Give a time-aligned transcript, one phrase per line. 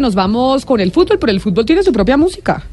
[0.00, 2.64] Nos vamos con el fútbol, pero el fútbol tiene su propia música.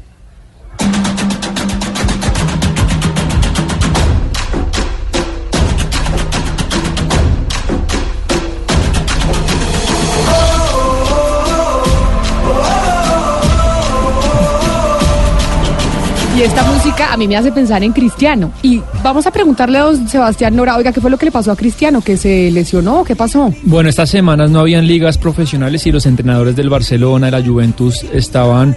[16.38, 18.52] Y esta música a mí me hace pensar en Cristiano.
[18.62, 21.50] Y vamos a preguntarle a don Sebastián Nora, oiga, ¿qué fue lo que le pasó
[21.50, 22.00] a Cristiano?
[22.00, 23.02] ¿Que se lesionó?
[23.02, 23.52] ¿Qué pasó?
[23.64, 28.04] Bueno, estas semanas no habían ligas profesionales y los entrenadores del Barcelona, de la Juventus,
[28.12, 28.76] estaban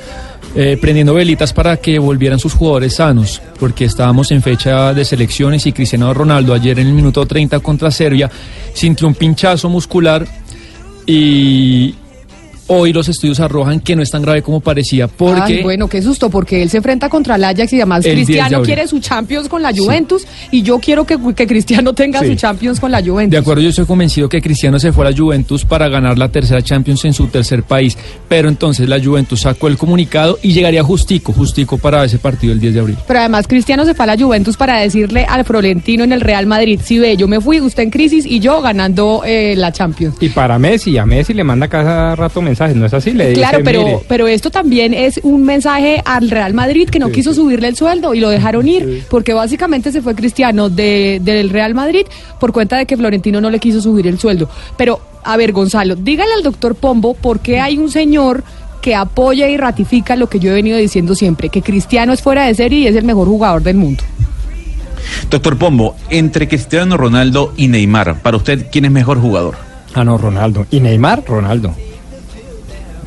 [0.56, 5.68] eh, prendiendo velitas para que volvieran sus jugadores sanos, porque estábamos en fecha de selecciones
[5.68, 8.28] y Cristiano Ronaldo ayer en el minuto 30 contra Serbia
[8.74, 10.26] sintió un pinchazo muscular
[11.06, 11.94] y
[12.74, 15.42] hoy los estudios arrojan que no es tan grave como parecía, porque...
[15.58, 18.28] Ay, bueno, qué susto, porque él se enfrenta contra el Ajax y además El 10
[18.28, 22.22] de Cristiano quiere su Champions con la Juventus y yo quiero que, que Cristiano tenga
[22.22, 22.28] Sí.
[22.28, 23.32] su Champions con la Juventus.
[23.32, 26.30] De acuerdo, yo estoy convencido que Cristiano se fue a la Juventus para ganar la
[26.30, 27.98] tercera Champions en su tercer país,
[28.30, 32.60] pero entonces la Juventus sacó el comunicado y llegaría justico, justico para ese partido el
[32.60, 32.98] 10 de abril.
[33.08, 36.46] Pero además Cristiano se fue a la Juventus para decirle al Florentino en el Real
[36.46, 40.16] Madrid, si ve, yo me fui, usted en crisis y yo ganando eh, la Champions.
[40.22, 43.12] Y para Messi, a Messi le manda cada rato mensajes, ¿no es así?
[43.12, 47.00] Le dice, Claro, pero, "Mire, pero esto también es un mensaje al Real Madrid que
[47.00, 47.38] no Sí, quiso sí.
[47.38, 51.74] subirle el sueldo y lo dejaron ir, porque básicamente se fue Cristiano de- del Real
[51.74, 52.06] Madrid
[52.40, 54.50] por cuenta de que Florentino no le quiso subir el sueldo.
[54.78, 58.44] Pero, a ver, Gonzalo, dígale al doctor Pombo por qué hay un señor
[58.82, 62.46] que apoya y ratifica lo que yo he venido diciendo siempre, que Cristiano es fuera
[62.48, 64.04] de serie y es el mejor jugador del mundo.
[65.30, 69.56] Doctor Pombo, entre Cristiano Ronaldo y Neymar, para usted, ¿quién es mejor jugador?
[69.94, 70.66] Ah, no, Ronaldo.
[70.72, 71.24] ¿Y Neymar?
[71.28, 71.76] Ronaldo.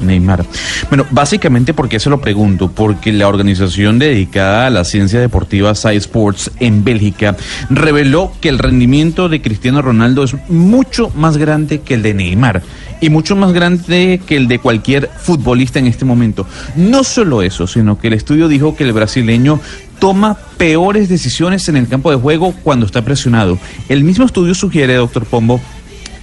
[0.00, 0.44] Neymar.
[0.88, 5.96] Bueno, básicamente porque se lo pregunto, porque la organización dedicada a la ciencia deportiva Sci
[5.96, 7.36] Sports en Bélgica
[7.70, 12.62] reveló que el rendimiento de Cristiano Ronaldo es mucho más grande que el de Neymar
[13.00, 16.46] y mucho más grande que el de cualquier futbolista en este momento.
[16.76, 19.60] No solo eso, sino que el estudio dijo que el brasileño
[19.98, 23.58] toma peores decisiones en el campo de juego cuando está presionado.
[23.88, 25.60] El mismo estudio sugiere, doctor Pombo,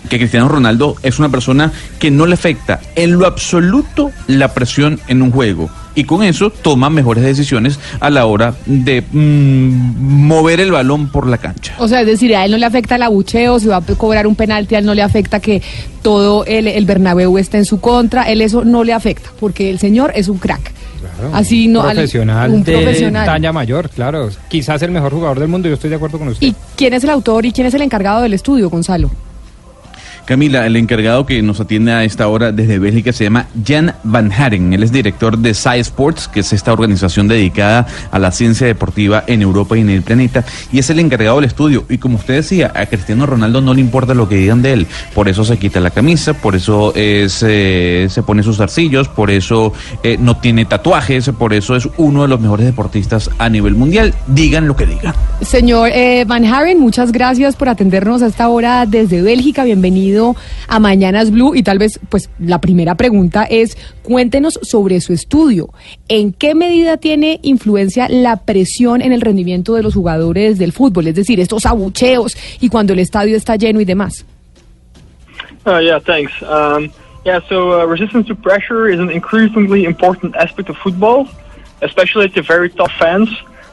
[0.10, 5.00] que Cristiano Ronaldo es una persona que no le afecta en lo absoluto la presión
[5.08, 5.70] en un juego.
[5.94, 11.28] Y con eso toma mejores decisiones a la hora de mm, mover el balón por
[11.28, 11.74] la cancha.
[11.80, 14.26] O sea, es decir, a él no le afecta el abucheo, si va a cobrar
[14.26, 15.62] un penalti, a él no le afecta que
[16.02, 19.80] todo el, el Bernabéu esté en su contra, él eso no le afecta, porque el
[19.80, 20.72] señor es un crack.
[21.02, 23.26] Claro, Así un no, al- profesional un de profesional.
[23.26, 24.30] talla mayor, claro.
[24.48, 26.48] Quizás el mejor jugador del mundo, yo estoy de acuerdo con usted.
[26.48, 29.12] ¿Y quién es el autor y quién es el encargado del estudio, Gonzalo?
[30.32, 34.32] Camila, el encargado que nos atiende a esta hora desde Bélgica se llama Jan Van
[34.32, 34.72] Haren.
[34.72, 39.26] Él es director de Sci Sports, que es esta organización dedicada a la ciencia deportiva
[39.28, 41.84] en Europa y en el planeta, y es el encargado del estudio.
[41.90, 44.88] Y como usted decía, a Cristiano Ronaldo no le importa lo que digan de él,
[45.14, 49.32] por eso se quita la camisa, por eso es, eh, se pone sus zarcillos, por
[49.32, 53.76] eso eh, no tiene tatuajes, por eso es uno de los mejores deportistas a nivel
[53.76, 54.14] mundial.
[54.28, 55.14] Digan lo que digan.
[55.42, 59.66] Señor eh, Van Haren, muchas gracias por atendernos a esta hora desde Bélgica.
[59.66, 60.21] Bienvenido
[60.68, 61.56] a Mañanas Blue.
[61.56, 65.70] Y tal vez, pues, la primera pregunta es, cuéntenos sobre su estudio.
[66.08, 71.08] ¿En qué medida tiene influencia la presión en el rendimiento de los jugadores del fútbol?
[71.08, 74.26] Es decir, estos abucheos y cuando el estadio está lleno y demás.
[75.66, 76.32] Uh, yeah, thanks.
[76.42, 76.92] Um,
[77.24, 81.28] yeah, so uh, resistance to pressure is an increasingly important aspect of football,
[81.82, 83.30] especially to very tough fans.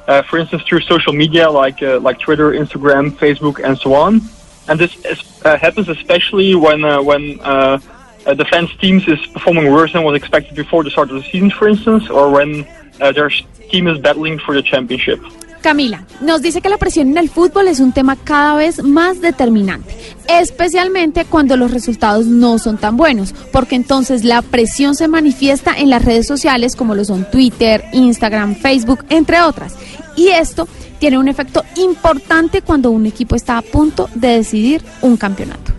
[0.06, 4.20] Uh, for instance, through social media like uh, like Twitter, Instagram, Facebook, and so on.
[4.68, 7.78] And this is, uh, happens especially when uh, when uh,
[8.26, 11.50] a defense teams is performing worse than was expected before the start of the season,
[11.50, 12.66] for instance, or when
[13.00, 13.30] uh, their
[13.70, 15.20] team is battling for the championship.
[15.62, 19.20] Camila, nos dice que la presión en el fútbol es un tema cada vez más
[19.20, 19.96] determinante,
[20.28, 25.90] especialmente cuando los resultados no son tan buenos, porque entonces la presión se manifiesta en
[25.90, 29.74] las redes sociales como lo son Twitter, Instagram, Facebook, entre otras.
[30.16, 30.68] Y esto
[30.98, 35.72] tiene un efecto importante cuando un equipo está a punto de decidir un campeonato.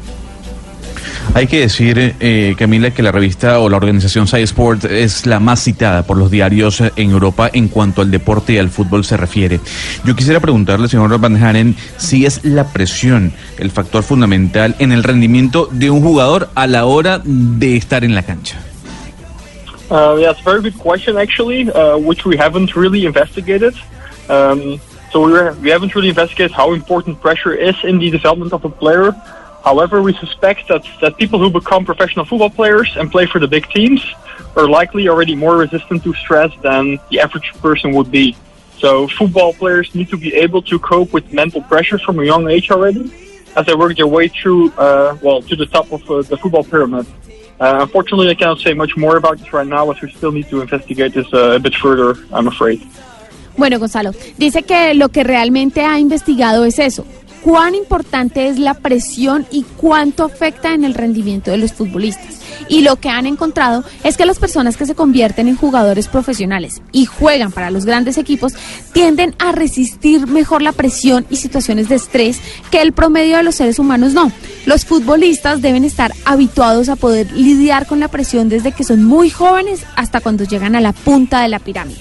[1.35, 5.39] Hay que decir, eh, Camila, que la revista o la organización Sci Sport es la
[5.39, 9.05] más citada por los diarios eh, en Europa en cuanto al deporte y al fútbol
[9.05, 9.59] se refiere.
[10.03, 15.03] Yo quisiera preguntarle, señor Van Haren, si es la presión el factor fundamental en el
[15.03, 18.57] rendimiento de un jugador a la hora de estar en la cancha.
[19.91, 23.73] Uh, yeah, it's a very good question, actually, uh, which we haven't really investigated.
[24.29, 24.79] Um,
[25.11, 28.63] so we, were, we haven't really investigated how important pressure is in the development of
[28.65, 29.11] a player.
[29.63, 33.47] However, we suspect that, that people who become professional football players and play for the
[33.47, 34.01] big teams
[34.55, 38.35] are likely already more resistant to stress than the average person would be.
[38.77, 42.49] So football players need to be able to cope with mental pressure from a young
[42.49, 43.11] age already
[43.55, 46.63] as they work their way through, uh, well, to the top of uh, the football
[46.63, 47.05] pyramid.
[47.59, 50.47] Uh, unfortunately, I cannot say much more about this right now, as we still need
[50.49, 52.81] to investigate this uh, a bit further, I'm afraid.
[53.59, 57.05] Bueno, Gonzalo, dice que lo que realmente ha investigado es eso.
[57.43, 62.39] ¿Cuán importante es la presión y cuánto afecta en el rendimiento de los futbolistas?
[62.69, 66.81] Y lo que han encontrado es que las personas que se convierten en jugadores profesionales
[66.93, 68.53] y juegan para los grandes equipos
[68.93, 72.39] tienden a resistir mejor la presión y situaciones de estrés
[72.71, 74.31] que el promedio de los seres humanos no.
[74.67, 79.29] Los futbolistas deben estar habituados a poder lidiar con la presión desde que son muy
[79.29, 81.99] jóvenes hasta cuando llegan a la punta de la pirámide.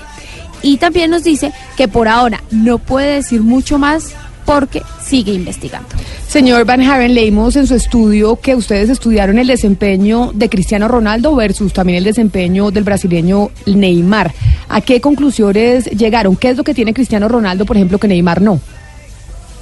[0.63, 4.15] Y también nos dice que por ahora no puede decir mucho más
[4.45, 5.89] porque sigue investigando.
[6.27, 11.37] Señor Van Haren, leímos en su estudio que ustedes estudiaron el desempeño de Cristiano Ronaldo
[11.37, 14.33] versus también el desempeño del brasileño Neymar.
[14.71, 16.35] ¿A qué conclusiones llegaron?
[16.35, 18.61] ¿Qué es lo que tiene Cristiano Ronaldo, por ejemplo, que Neymar no?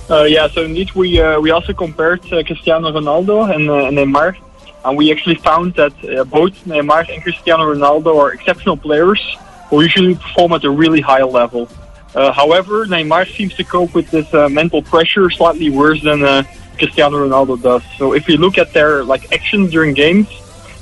[0.08, 4.36] Uh, yeah, so indeed, we uh, we also compared uh, Cristiano Ronaldo and uh, Neymar,
[4.84, 9.20] and we actually found that uh, both Neymar and Cristiano Ronaldo are exceptional players
[9.68, 11.68] who usually perform at a really high level.
[12.14, 16.42] Uh, however, Neymar seems to cope with this uh, mental pressure slightly worse than uh,
[16.78, 17.82] Cristiano Ronaldo does.
[17.98, 20.28] So if we look at their like actions during games,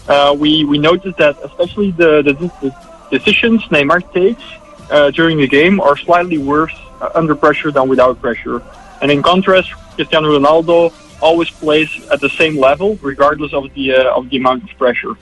[0.09, 2.71] uh, we we notice that especially the, the, the
[3.11, 4.43] decisions Neymar takes
[4.91, 8.63] uh, during the game are slightly worse uh, under pressure than without pressure.
[9.01, 14.17] And in contrast, Cristiano Ronaldo always plays at the same level, regardless of the uh,
[14.17, 15.15] of the amount of pressure.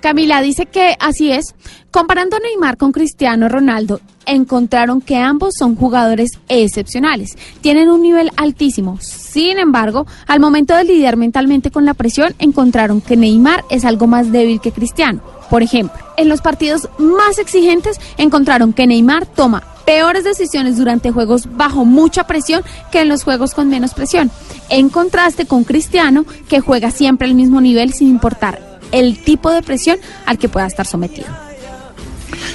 [0.00, 1.54] Camila dice que así es.
[1.90, 7.36] Comparando a Neymar con Cristiano Ronaldo, encontraron que ambos son jugadores excepcionales.
[7.60, 8.98] Tienen un nivel altísimo.
[9.00, 14.06] Sin embargo, al momento de lidiar mentalmente con la presión, encontraron que Neymar es algo
[14.06, 15.20] más débil que Cristiano.
[15.50, 21.48] Por ejemplo, en los partidos más exigentes encontraron que Neymar toma peores decisiones durante juegos
[21.56, 22.62] bajo mucha presión
[22.92, 24.30] que en los juegos con menos presión.
[24.68, 29.62] En contraste con Cristiano, que juega siempre al mismo nivel sin importar el tipo de
[29.62, 31.28] presión al que pueda estar sometido.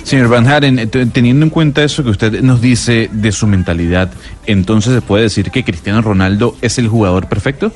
[0.04, 4.12] Señor Van Haren, eh, teniendo en cuenta eso que usted nos dice de su mentalidad,
[4.46, 7.72] entonces se puede decir que Cristiano Ronaldo es el jugador perfecto?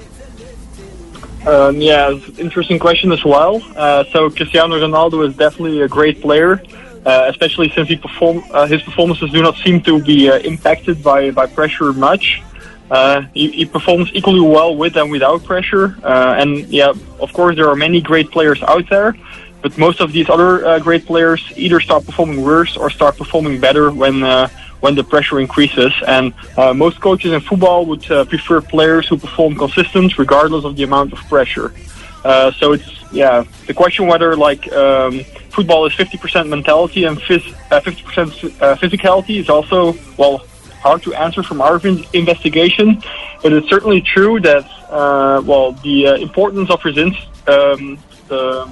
[1.45, 3.61] Um, yeah, interesting question as well.
[3.75, 6.61] Uh, so Cristiano Ronaldo is definitely a great player,
[7.05, 11.01] uh, especially since he perform uh, his performances do not seem to be uh, impacted
[11.01, 12.41] by, by pressure much.
[12.89, 15.95] Uh, he, he performs equally well with and without pressure.
[16.03, 19.15] Uh, and yeah, of course, there are many great players out there,
[19.61, 23.59] but most of these other uh, great players either start performing worse or start performing
[23.59, 24.47] better when uh,
[24.79, 25.93] when the pressure increases.
[26.07, 30.75] And uh, most coaches in football would uh, prefer players who perform consistent regardless of
[30.75, 31.73] the amount of pressure.
[32.23, 37.53] Uh, so it's yeah the question whether like um, football is 50% mentality and phys-
[37.71, 40.45] uh, 50% uh, physicality is also well
[40.79, 41.79] hard to answer from our
[42.13, 43.01] investigation,
[43.41, 47.17] but it's certainly true that uh, well the uh, importance of resist
[47.47, 47.97] um,
[48.27, 48.71] the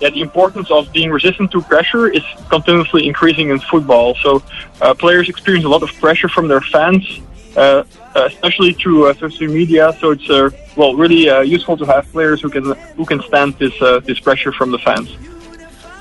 [0.00, 4.14] yeah, the importance of being resistant to pressure is continuously increasing in football.
[4.22, 4.42] So
[4.80, 7.04] uh, players experience a lot of pressure from their fans,
[7.56, 7.82] uh,
[8.14, 9.92] especially through uh, social media.
[10.00, 12.64] So it's uh, well really uh, useful to have players who can
[12.96, 15.10] who can stand this uh, this pressure from the fans.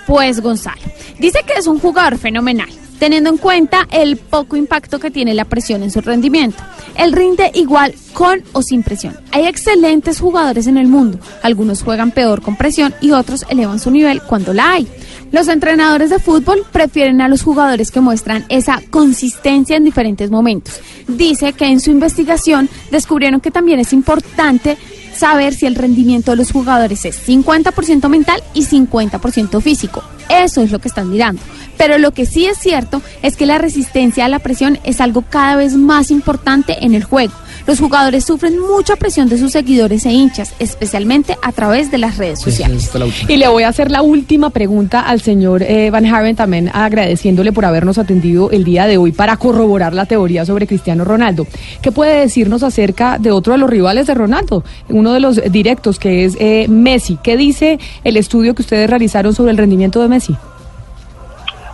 [0.06, 0.82] Pues Gonzalo,
[1.20, 2.70] dice que es un jugador fenomenal,
[3.00, 6.64] teniendo en cuenta el poco impacto que tiene la presión en su rendimiento.
[6.96, 9.18] Él rinde igual con o sin presión.
[9.32, 13.92] Hay excelentes jugadores en el mundo, algunos juegan peor con presión y otros elevan su
[13.92, 14.88] nivel cuando la hay.
[15.32, 20.80] Los entrenadores de fútbol prefieren a los jugadores que muestran esa consistencia en diferentes momentos.
[21.08, 24.78] Dice que en su investigación descubrieron que también es importante
[25.18, 30.04] saber si el rendimiento de los jugadores es 50% mental y 50% físico.
[30.30, 31.42] Eso es lo que están mirando.
[31.78, 35.24] Pero lo que sí es cierto es que la resistencia a la presión es algo
[35.24, 37.34] cada vez más importante en el juego.
[37.66, 42.18] Los jugadores sufren mucha presión de sus seguidores e hinchas, especialmente a través de las
[42.18, 42.92] redes sociales.
[43.28, 47.52] Y le voy a hacer la última pregunta al señor eh, Van Haren, también agradeciéndole
[47.52, 51.48] por habernos atendido el día de hoy para corroborar la teoría sobre Cristiano Ronaldo.
[51.82, 54.64] ¿Qué puede decirnos acerca de otro de los rivales de Ronaldo?
[54.90, 57.18] Uno de los directos que es eh, Messi.
[57.22, 60.36] ¿Qué dice el estudio que ustedes realizaron sobre el rendimiento de Messi?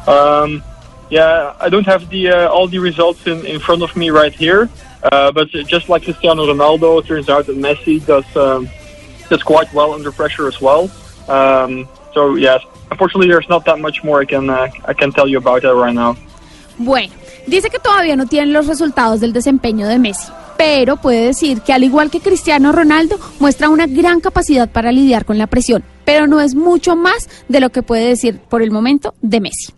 [0.05, 0.61] Um,
[1.09, 4.33] yeah, I don't have the uh, all the results in, in front of me right
[4.33, 4.67] here,
[5.11, 8.69] uh, but just like Cristiano Ronaldo, it turns out that Messi does um,
[9.29, 10.89] does quite well under pressure as well.
[11.27, 15.27] Um, so yes, unfortunately, there's not that much more I can uh, I can tell
[15.27, 16.15] you about it right now.
[16.77, 17.13] Bueno,
[17.47, 21.73] dice que todavía no tienen los resultados del desempeño de Messi, pero puede decir que
[21.73, 26.27] al igual que Cristiano Ronaldo, muestra una gran capacidad para lidiar con la presión, pero
[26.27, 29.73] no es mucho más de lo que puede decir por el momento de Messi.